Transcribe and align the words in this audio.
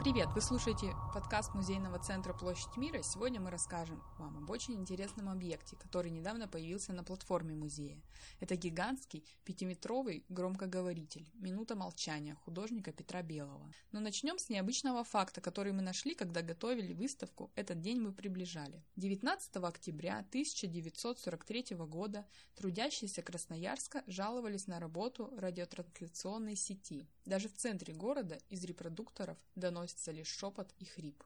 Привет! 0.00 0.30
Вы 0.34 0.40
слушаете 0.40 0.94
подкаст 1.12 1.52
Музейного 1.52 1.98
центра 1.98 2.32
«Площадь 2.32 2.74
мира». 2.78 3.02
Сегодня 3.02 3.38
мы 3.38 3.50
расскажем 3.50 4.02
вам 4.16 4.38
об 4.38 4.48
очень 4.48 4.72
интересном 4.72 5.28
объекте, 5.28 5.76
который 5.76 6.10
недавно 6.10 6.48
появился 6.48 6.94
на 6.94 7.04
платформе 7.04 7.54
музея. 7.54 8.00
Это 8.40 8.56
гигантский 8.56 9.22
пятиметровый 9.44 10.24
громкоговоритель 10.30 11.30
«Минута 11.34 11.76
молчания» 11.76 12.34
художника 12.34 12.92
Петра 12.92 13.20
Белого. 13.20 13.70
Но 13.92 14.00
начнем 14.00 14.38
с 14.38 14.48
необычного 14.48 15.04
факта, 15.04 15.42
который 15.42 15.72
мы 15.72 15.82
нашли, 15.82 16.14
когда 16.14 16.40
готовили 16.40 16.94
выставку 16.94 17.50
«Этот 17.54 17.82
день 17.82 18.00
мы 18.00 18.14
приближали». 18.14 18.82
19 18.96 19.56
октября 19.56 20.20
1943 20.30 21.76
года 21.76 22.26
трудящиеся 22.56 23.20
Красноярска 23.20 24.02
жаловались 24.06 24.66
на 24.66 24.80
работу 24.80 25.30
радиотрансляционной 25.36 26.56
сети. 26.56 27.06
Даже 27.26 27.50
в 27.50 27.54
центре 27.54 27.92
города 27.92 28.38
из 28.48 28.64
репродукторов 28.64 29.36
доносится 29.54 29.89
доносится 29.90 30.12
лишь 30.12 30.28
шепот 30.28 30.72
и 30.78 30.84
хрип. 30.84 31.22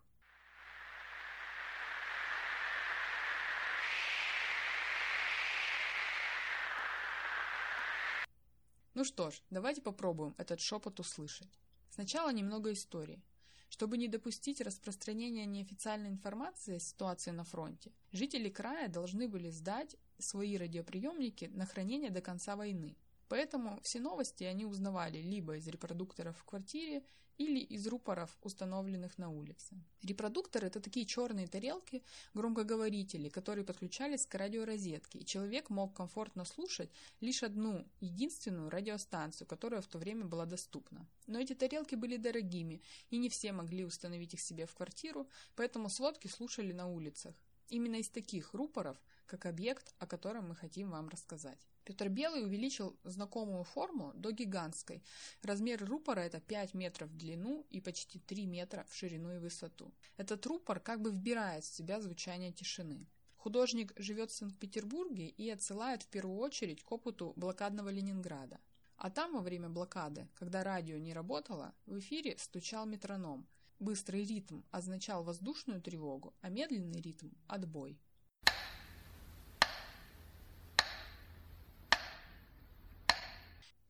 Ну 8.94 9.04
что 9.04 9.30
ж, 9.30 9.42
давайте 9.50 9.82
попробуем 9.82 10.34
этот 10.38 10.60
шепот 10.60 11.00
услышать. 11.00 11.58
Сначала 11.90 12.32
немного 12.32 12.72
истории. 12.72 13.22
Чтобы 13.68 13.98
не 13.98 14.08
допустить 14.08 14.60
распространения 14.60 15.46
неофициальной 15.46 16.08
информации 16.08 16.76
о 16.76 16.80
ситуации 16.80 17.32
на 17.32 17.42
фронте, 17.42 17.90
жители 18.12 18.48
края 18.48 18.88
должны 18.88 19.26
были 19.26 19.50
сдать 19.50 19.96
свои 20.18 20.56
радиоприемники 20.56 21.46
на 21.46 21.66
хранение 21.66 22.10
до 22.10 22.20
конца 22.20 22.54
войны. 22.54 22.96
Поэтому 23.28 23.80
все 23.82 24.00
новости 24.00 24.44
они 24.44 24.64
узнавали 24.64 25.18
либо 25.18 25.56
из 25.56 25.66
репродукторов 25.68 26.36
в 26.38 26.44
квартире, 26.44 27.02
или 27.38 27.58
из 27.58 27.86
рупоров, 27.86 28.36
установленных 28.42 29.18
на 29.18 29.28
улице. 29.28 29.76
Репродукторы– 30.02 30.66
это 30.68 30.80
такие 30.80 31.06
черные 31.06 31.48
тарелки, 31.48 32.02
громкоговорители, 32.34 33.28
которые 33.28 33.64
подключались 33.64 34.26
к 34.26 34.34
радиорозетке, 34.34 35.18
и 35.18 35.24
человек 35.24 35.70
мог 35.70 35.94
комфортно 35.96 36.44
слушать 36.44 36.90
лишь 37.20 37.42
одну, 37.42 37.86
единственную 38.00 38.70
радиостанцию, 38.70 39.46
которая 39.46 39.80
в 39.80 39.86
то 39.86 39.98
время 39.98 40.24
была 40.24 40.46
доступна. 40.46 41.06
Но 41.26 41.40
эти 41.40 41.54
тарелки 41.54 41.96
были 41.96 42.16
дорогими, 42.16 42.82
и 43.10 43.16
не 43.16 43.28
все 43.28 43.52
могли 43.52 43.84
установить 43.84 44.34
их 44.34 44.40
себе 44.40 44.66
в 44.66 44.74
квартиру, 44.74 45.28
поэтому 45.56 45.88
сводки 45.88 46.28
слушали 46.28 46.72
на 46.72 46.86
улицах. 46.86 47.34
Именно 47.68 47.96
из 47.96 48.08
таких 48.10 48.52
рупоров, 48.54 48.96
как 49.26 49.46
объект, 49.46 49.94
о 49.98 50.06
котором 50.06 50.48
мы 50.48 50.54
хотим 50.54 50.90
вам 50.90 51.08
рассказать. 51.08 51.58
Петр 51.84 52.08
Белый 52.08 52.44
увеличил 52.44 52.96
знакомую 53.04 53.64
форму 53.64 54.12
до 54.14 54.32
гигантской. 54.32 55.02
Размер 55.42 55.84
рупора 55.84 56.20
это 56.20 56.40
5 56.40 56.74
метров 56.74 57.10
в 57.10 57.16
длину 57.16 57.66
и 57.70 57.80
почти 57.80 58.18
3 58.18 58.46
метра 58.46 58.86
в 58.88 58.94
ширину 58.94 59.34
и 59.34 59.38
высоту. 59.38 59.92
Этот 60.16 60.46
рупор 60.46 60.80
как 60.80 61.00
бы 61.00 61.10
вбирает 61.10 61.64
в 61.64 61.74
себя 61.74 62.00
звучание 62.00 62.52
тишины. 62.52 63.08
Художник 63.36 63.92
живет 63.96 64.30
в 64.30 64.34
Санкт-Петербурге 64.34 65.28
и 65.28 65.50
отсылает 65.50 66.02
в 66.02 66.08
первую 66.08 66.38
очередь 66.38 66.82
к 66.82 66.90
опыту 66.90 67.34
блокадного 67.36 67.90
Ленинграда. 67.90 68.58
А 68.96 69.10
там 69.10 69.34
во 69.34 69.40
время 69.40 69.68
блокады, 69.68 70.28
когда 70.34 70.64
радио 70.64 70.96
не 70.96 71.12
работало, 71.12 71.74
в 71.84 71.98
эфире 71.98 72.38
стучал 72.38 72.86
метроном. 72.86 73.46
Быстрый 73.80 74.24
ритм 74.24 74.62
означал 74.70 75.24
воздушную 75.24 75.82
тревогу, 75.82 76.34
а 76.40 76.48
медленный 76.48 77.00
ритм– 77.00 77.30
отбой. 77.48 77.98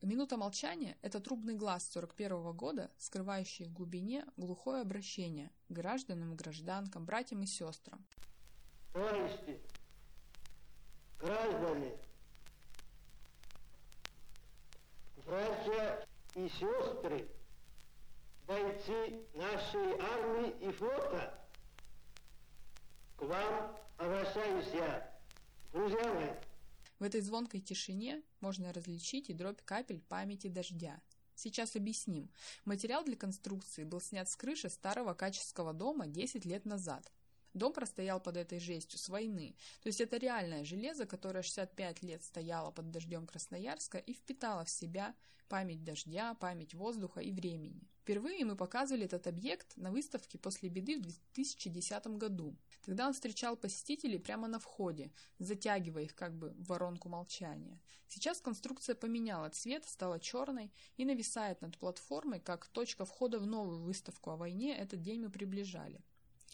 Минута 0.01 0.37
молчания– 0.37 0.97
это 1.01 1.19
трубный 1.19 1.55
глаз 1.55 1.89
41 1.91 2.53
года, 2.53 2.91
скрывающий 2.97 3.65
в 3.65 3.73
глубине 3.73 4.23
глухое 4.37 4.81
обращение 4.81 5.51
к 5.67 5.71
гражданам 5.71 6.33
и 6.33 6.35
гражданкам, 6.35 7.05
братьям 7.05 7.41
и 7.41 7.47
сестрам. 7.47 8.05
Товарищи, 8.93 9.59
граждане, 11.19 11.97
братья 15.25 16.07
и 16.35 16.49
сестры, 16.49 17.27
бойцы 18.47 19.25
нашей 19.33 19.99
армии 19.99 20.67
и 20.67 20.71
флота, 20.71 21.39
к 23.17 23.21
вам 23.21 23.77
обращаюсь 23.97 24.67
я, 24.73 25.19
друзья 25.73 26.13
мои. 26.13 26.29
В 26.99 27.03
этой 27.03 27.21
звонкой 27.21 27.59
тишине 27.61 28.21
можно 28.39 28.71
различить 28.71 29.29
и 29.29 29.33
дробь 29.33 29.61
капель 29.65 30.01
памяти 30.01 30.47
дождя. 30.47 31.01
Сейчас 31.33 31.75
объясним. 31.75 32.29
Материал 32.63 33.03
для 33.03 33.17
конструкции 33.17 33.83
был 33.83 33.99
снят 33.99 34.29
с 34.29 34.35
крыши 34.35 34.69
старого 34.69 35.13
каческого 35.13 35.73
дома 35.73 36.07
10 36.07 36.45
лет 36.45 36.65
назад. 36.65 37.11
Дом 37.53 37.73
простоял 37.73 38.21
под 38.21 38.37
этой 38.37 38.59
жестью 38.59 38.99
с 38.99 39.09
войны. 39.09 39.55
То 39.81 39.87
есть 39.87 40.01
это 40.01 40.17
реальное 40.17 40.63
железо, 40.63 41.05
которое 41.05 41.41
65 41.41 42.03
лет 42.03 42.23
стояло 42.23 42.71
под 42.71 42.91
дождем 42.91 43.25
Красноярска 43.25 43.97
и 43.97 44.13
впитало 44.13 44.65
в 44.65 44.69
себя 44.69 45.15
память 45.47 45.83
дождя, 45.83 46.33
память 46.35 46.73
воздуха 46.73 47.21
и 47.21 47.31
времени. 47.31 47.89
Впервые 48.05 48.45
мы 48.45 48.55
показывали 48.55 49.05
этот 49.05 49.25
объект 49.25 49.77
на 49.77 49.89
выставке 49.89 50.37
после 50.37 50.69
беды 50.69 50.99
в 50.99 51.01
2010 51.01 52.05
году. 52.19 52.55
Тогда 52.83 53.07
он 53.07 53.13
встречал 53.13 53.57
посетителей 53.57 54.19
прямо 54.19 54.47
на 54.47 54.59
входе, 54.59 55.11
затягивая 55.39 56.03
их 56.03 56.13
как 56.13 56.37
бы 56.37 56.51
в 56.51 56.67
воронку 56.67 57.09
молчания. 57.09 57.81
Сейчас 58.07 58.41
конструкция 58.41 58.93
поменяла 58.93 59.49
цвет, 59.49 59.85
стала 59.85 60.19
черной 60.19 60.71
и 60.97 61.03
нависает 61.03 61.61
над 61.61 61.79
платформой, 61.79 62.39
как 62.39 62.67
точка 62.67 63.05
входа 63.05 63.39
в 63.39 63.47
новую 63.47 63.79
выставку 63.79 64.29
о 64.29 64.37
войне 64.37 64.77
этот 64.77 65.01
день 65.01 65.21
мы 65.21 65.31
приближали. 65.31 65.99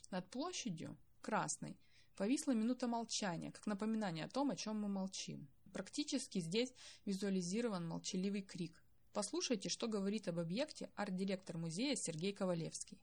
Над 0.10 0.30
площадью, 0.30 0.98
красной, 1.20 1.78
повисла 2.16 2.54
минута 2.54 2.88
молчания, 2.88 3.52
как 3.52 3.68
напоминание 3.68 4.24
о 4.24 4.30
том, 4.30 4.52
о 4.52 4.56
чем 4.56 4.80
мы 4.80 4.88
молчим. 4.88 5.50
Практически 5.74 6.40
здесь 6.40 6.74
визуализирован 7.04 7.86
молчаливый 7.86 8.42
крик. 8.42 8.82
Послушайте, 9.14 9.68
что 9.68 9.90
говорит 9.90 10.30
об 10.30 10.40
объекте 10.40 10.90
арт-директор 10.96 11.58
музея 11.58 11.98
Сергей 11.98 12.32
Ковалевский. 12.32 12.98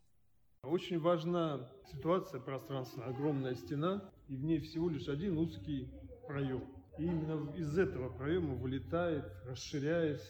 Очень 0.63 0.99
важна 0.99 1.71
ситуация 1.93 2.41
пространственная. 2.41 3.09
Огромная 3.09 3.55
стена, 3.55 4.11
и 4.27 4.35
в 4.35 4.43
ней 4.43 4.59
всего 4.59 4.89
лишь 4.89 5.09
один 5.09 5.37
узкий 5.37 5.91
проем. 6.27 6.65
И 6.97 7.05
именно 7.05 7.55
из 7.55 7.79
этого 7.79 8.09
проема 8.09 8.55
вылетает, 8.55 9.25
расширяясь, 9.45 10.27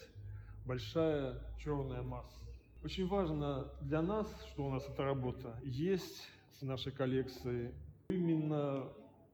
большая 0.65 1.41
черная 1.57 2.01
масса. 2.01 2.41
Очень 2.83 3.07
важно 3.07 3.71
для 3.81 4.01
нас, 4.01 4.27
что 4.51 4.67
у 4.67 4.69
нас 4.69 4.85
эта 4.85 5.03
работа 5.03 5.57
есть 5.63 6.27
в 6.59 6.65
нашей 6.65 6.91
коллекции. 6.91 7.73
Именно 8.09 8.91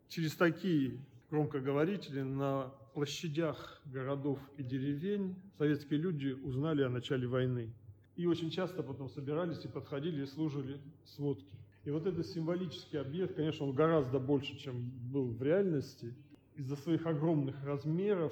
через 0.09 0.35
такие 0.35 1.03
громкоговорители 1.31 2.21
на 2.21 2.71
площадях 2.95 3.81
городов 3.85 4.39
и 4.57 4.63
деревень 4.63 5.35
советские 5.57 5.99
люди 5.99 6.29
узнали 6.29 6.81
о 6.81 6.89
начале 6.89 7.27
войны. 7.27 7.73
И 8.15 8.25
очень 8.25 8.49
часто 8.49 8.83
потом 8.83 9.09
собирались 9.09 9.65
и 9.65 9.67
подходили 9.67 10.23
и 10.23 10.25
служили 10.25 10.79
сводки. 11.03 11.53
И 11.83 11.91
вот 11.91 12.07
этот 12.07 12.25
символический 12.25 12.99
объект, 12.99 13.35
конечно, 13.35 13.65
он 13.65 13.75
гораздо 13.75 14.17
больше, 14.19 14.57
чем 14.57 14.89
был 15.11 15.27
в 15.27 15.43
реальности. 15.43 16.15
Из-за 16.55 16.77
своих 16.77 17.05
огромных 17.05 17.61
размеров 17.65 18.31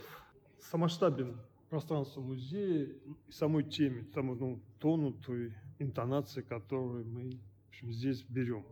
самоштабен 0.61 1.35
пространство 1.69 2.21
музея 2.21 2.85
и 2.85 3.31
самой 3.31 3.65
теме, 3.65 4.05
самой 4.13 4.37
ну, 4.39 4.61
тонутой 4.79 5.53
интонации, 5.77 6.41
которую 6.41 7.05
мы 7.05 7.31
в 7.31 7.67
общем, 7.67 7.91
здесь 7.91 8.23
берем. 8.29 8.63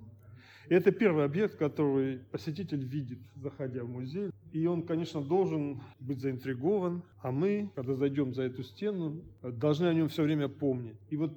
И 0.70 0.74
это 0.74 0.94
первый 0.94 1.26
объект, 1.26 1.58
который 1.58 2.20
посетитель 2.32 2.86
видит, 2.86 3.20
заходя 3.36 3.84
в 3.84 3.90
музей. 3.90 4.31
И 4.52 4.66
он, 4.68 4.84
конечно, 4.84 5.22
должен 5.22 5.82
быть 6.00 6.20
заинтригован, 6.20 7.04
а 7.22 7.32
мы, 7.32 7.72
когда 7.76 7.94
зайдем 7.94 8.34
за 8.34 8.44
эту 8.44 8.64
стену, 8.64 9.22
должны 9.42 9.88
о 9.88 9.94
нем 9.94 10.10
все 10.10 10.24
время 10.24 10.50
помнить. 10.50 10.98
И 11.10 11.18
вот 11.18 11.32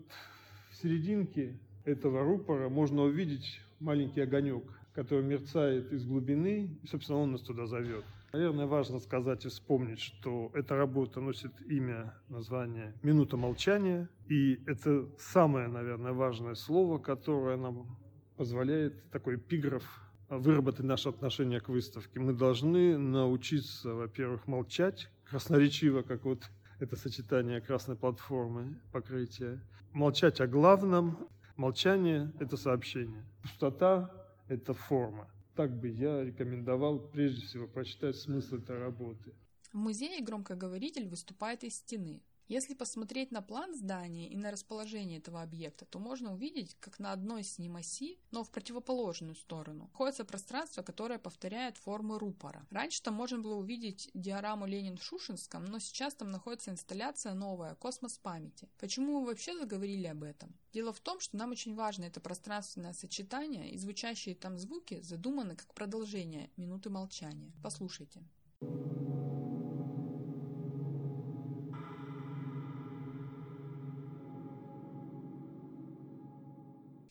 в 0.71 0.77
серединке 0.77 1.59
этого 1.85 2.25
рупора 2.25 2.69
можно 2.69 3.03
увидеть 3.03 3.61
маленький 3.79 4.21
огонек, 4.21 4.65
который 4.95 5.25
мерцает 5.25 5.93
из 5.93 6.05
глубины, 6.05 6.77
и, 6.83 6.87
собственно, 6.87 7.19
он 7.19 7.33
нас 7.33 7.43
туда 7.43 7.67
зовет. 7.67 8.05
Наверное, 8.33 8.67
важно 8.67 8.99
сказать 8.99 9.45
и 9.45 9.49
вспомнить, 9.49 10.01
что 10.01 10.51
эта 10.55 10.77
работа 10.77 11.21
носит 11.21 11.53
имя, 11.69 12.15
название 12.29 12.93
«Минута 13.05 13.37
молчания», 13.37 14.09
и 14.29 14.61
это 14.67 15.09
самое, 15.19 15.69
наверное, 15.69 16.13
важное 16.13 16.55
слово, 16.55 16.99
которое 16.99 17.57
нам 17.57 17.97
позволяет 18.37 19.09
такой 19.11 19.37
эпиграф 19.37 19.85
выработать 20.29 20.85
наше 20.85 21.09
отношение 21.09 21.61
к 21.61 21.69
выставке. 21.69 22.21
Мы 22.21 22.33
должны 22.33 22.97
научиться, 22.99 23.95
во-первых, 23.95 24.47
молчать 24.47 25.09
красноречиво, 25.25 26.03
как 26.03 26.25
вот 26.25 26.43
это 26.81 26.97
сочетание 26.97 27.61
красной 27.61 27.97
платформы, 27.97 28.79
покрытия. 28.93 29.61
Молчать 29.93 30.41
о 30.41 30.47
главном. 30.47 31.29
Молчание– 31.57 32.33
это 32.41 32.57
сообщение. 32.57 33.25
Пустота– 33.43 34.11
это 34.49 34.75
форма. 34.75 35.29
Так 35.55 35.71
бы 35.79 35.89
я 35.89 36.25
рекомендовал 36.25 36.99
прежде 36.99 37.47
всего 37.47 37.69
прочитать 37.69 38.17
смысл 38.17 38.57
этой 38.57 38.77
работы. 38.77 39.33
В 39.73 39.77
музее 39.77 40.21
громкоговоритель 40.21 41.09
выступает 41.09 41.63
из 41.63 41.77
стены. 41.77 42.23
Если 42.47 42.75
посмотреть 42.75 43.31
на 43.31 43.41
план 43.41 43.75
здания 43.75 44.29
и 44.29 44.37
на 44.37 44.51
расположение 44.51 45.19
этого 45.19 45.43
объекта, 45.43 45.87
то 45.87 45.99
можно 45.99 46.35
увидеть, 46.35 46.77
как 46.79 46.99
на 46.99 47.13
одной 47.13 47.43
с 47.43 47.59
ним 47.59 47.77
оси, 47.77 48.19
но 48.31 48.45
в 48.45 48.51
противоположную 48.51 49.35
сторону, 49.35 49.85
находится 49.85 50.25
пространство, 50.25 50.83
которое 50.83 51.19
повторяет 51.19 51.79
формы 51.79 52.19
рупора. 52.19 52.67
Раньше 52.71 53.03
там 53.03 53.15
можно 53.15 53.39
было 53.39 53.55
увидеть 53.55 54.11
диораму 54.13 54.67
Ленин 54.67 54.99
в 54.99 55.03
Шушинском, 55.03 55.65
но 55.65 55.79
сейчас 55.79 56.15
там 56.15 56.31
находится 56.31 56.71
инсталляция 56.71 57.33
новая 57.33 57.75
«Космос 57.77 58.19
памяти». 58.19 58.69
Почему 58.79 59.21
мы 59.21 59.27
вообще 59.27 59.57
заговорили 59.59 60.07
об 60.07 60.23
этом? 60.23 60.55
Дело 60.73 60.93
в 60.93 61.01
том, 61.01 61.21
что 61.21 61.37
нам 61.37 61.53
очень 61.53 61.75
важно 61.75 62.05
это 62.05 62.21
пространственное 62.21 62.93
сочетание, 62.93 63.71
и 63.71 63.79
звучащие 63.79 64.35
там 64.35 64.59
звуки 64.59 65.01
задуманы 65.01 65.57
как 65.57 65.73
продолжение 65.73 66.51
минуты 66.57 66.91
молчания. 66.91 67.53
Послушайте. 67.63 68.23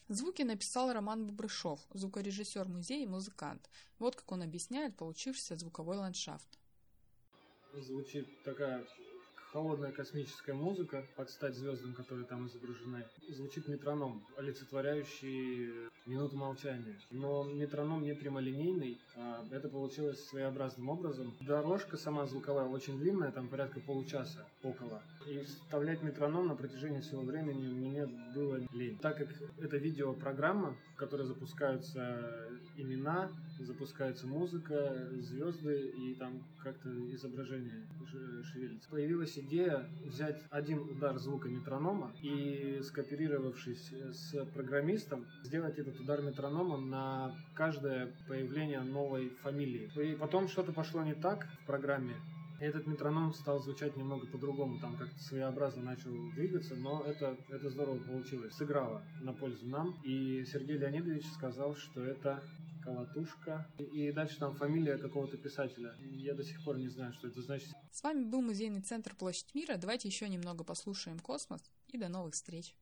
Звуки 0.09 0.41
написал 0.41 0.91
Роман 0.91 1.25
Бубрышов, 1.27 1.79
звукорежиссер 1.93 2.67
музея 2.67 3.03
и 3.03 3.07
музыкант. 3.07 3.69
Вот 3.99 4.15
как 4.15 4.31
он 4.33 4.41
объясняет 4.41 4.97
получившийся 4.97 5.55
звуковой 5.55 5.97
ландшафт. 5.97 6.59
Звучит 7.73 8.27
такая 8.43 8.85
холодная 9.53 9.91
космическая 9.91 10.53
музыка 10.53 11.05
под 11.15 11.29
стать 11.29 11.55
звездам, 11.55 11.93
которые 11.93 12.25
там 12.25 12.47
изображены. 12.47 13.07
Звучит 13.29 13.67
метроном, 13.67 14.25
олицетворяющий 14.35 15.89
минуту 16.05 16.35
молчания. 16.35 16.99
Но 17.11 17.43
метроном 17.43 18.03
не 18.03 18.13
прямолинейный, 18.13 18.99
а 19.15 19.45
это 19.51 19.69
получилось 19.69 20.27
своеобразным 20.27 20.89
образом. 20.89 21.37
Дорожка 21.41 21.97
сама 21.97 22.25
звуковая 22.25 22.65
очень 22.65 22.97
длинная, 22.97 23.31
там 23.31 23.47
порядка 23.47 23.79
получаса 23.79 24.45
около. 24.63 25.01
И 25.27 25.39
вставлять 25.43 26.03
метроном 26.03 26.47
на 26.47 26.55
протяжении 26.55 26.99
всего 27.01 27.21
времени 27.21 27.67
мне 27.67 28.05
было 28.35 28.59
лень. 28.73 28.97
Так 29.01 29.17
как 29.17 29.29
это 29.61 29.77
видеопрограмма, 29.77 30.75
в 30.93 30.95
которой 30.95 31.25
запускаются 31.25 32.49
имена, 32.75 33.31
запускается 33.59 34.27
музыка, 34.27 35.09
звезды 35.19 35.93
и 35.97 36.15
там 36.15 36.43
как-то 36.61 36.89
изображение 37.13 37.87
шевелится. 38.43 38.89
Появилась 38.89 39.37
идея 39.37 39.87
взять 40.05 40.41
один 40.49 40.79
удар 40.79 41.17
звука 41.17 41.47
метронома 41.47 42.11
и, 42.21 42.81
скооперировавшись 42.83 43.91
с 44.11 44.45
программистом, 44.53 45.25
сделать 45.43 45.79
этот 45.79 45.99
удар 45.99 46.21
метронома 46.21 46.77
на 46.77 47.35
каждое 47.53 48.11
появление 48.27 48.81
новой 48.81 49.29
фамилии. 49.41 49.89
И 49.95 50.15
потом 50.15 50.47
что-то 50.47 50.71
пошло 50.71 51.03
не 51.03 51.15
так 51.15 51.47
в 51.61 51.65
программе, 51.65 52.15
этот 52.59 52.87
метроном 52.87 53.33
стал 53.33 53.61
звучать 53.61 53.97
немного 53.97 54.27
по-другому, 54.27 54.79
там 54.79 54.97
как-то 54.97 55.19
своеобразно 55.23 55.83
начал 55.83 56.11
двигаться, 56.31 56.75
но 56.75 57.03
это, 57.03 57.37
это 57.49 57.69
здорово 57.69 57.99
получилось. 57.99 58.53
Сыграло 58.53 59.03
на 59.21 59.33
пользу 59.33 59.67
нам. 59.67 59.95
И 60.03 60.45
Сергей 60.45 60.77
Леонидович 60.77 61.25
сказал, 61.33 61.75
что 61.75 62.01
это 62.03 62.43
Колотушка. 62.83 63.65
И 63.77 64.11
дальше 64.11 64.37
там 64.39 64.55
фамилия 64.55 64.97
какого-то 64.97 65.37
писателя. 65.37 65.95
Я 66.01 66.33
до 66.33 66.43
сих 66.43 66.63
пор 66.63 66.77
не 66.77 66.89
знаю, 66.89 67.13
что 67.13 67.27
это 67.27 67.41
значит. 67.41 67.69
С 67.91 68.03
вами 68.03 68.25
был 68.25 68.41
музейный 68.41 68.81
центр 68.81 69.15
Площадь 69.15 69.53
Мира. 69.55 69.77
Давайте 69.77 70.07
еще 70.09 70.27
немного 70.27 70.63
послушаем 70.63 71.19
космос 71.19 71.61
и 71.87 71.97
до 71.97 72.09
новых 72.09 72.33
встреч. 72.33 72.75